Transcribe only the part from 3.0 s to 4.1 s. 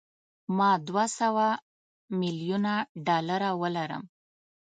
ډالره ولرم.